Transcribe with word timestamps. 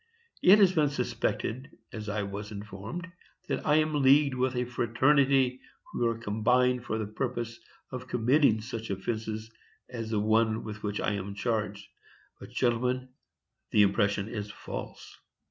It 0.41 0.57
has 0.57 0.73
been 0.73 0.89
suspected, 0.89 1.77
as 1.93 2.09
I 2.09 2.23
was 2.23 2.51
informed, 2.51 3.07
that 3.47 3.63
I 3.67 3.75
am 3.75 4.01
leagued 4.01 4.33
with 4.33 4.55
a 4.55 4.65
fraternity 4.65 5.61
who 5.91 6.07
are 6.07 6.17
combined 6.17 6.85
for 6.85 6.97
the 6.97 7.05
purpose 7.05 7.59
of 7.91 8.07
committing 8.07 8.61
such 8.61 8.89
offences 8.89 9.51
as 9.91 10.09
the 10.09 10.19
one 10.19 10.63
with 10.63 10.81
which 10.81 10.99
I 10.99 11.11
am 11.11 11.35
charged. 11.35 11.87
But, 12.39 12.49
gentlemen, 12.49 13.09
the 13.69 13.83
impression 13.83 14.27
is 14.27 14.49
false. 14.49 15.19